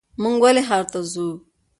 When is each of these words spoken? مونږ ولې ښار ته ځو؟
مونږ 0.21 0.35
ولې 0.43 0.61
ښار 0.67 0.83
ته 0.91 0.99
ځو؟ 1.11 1.27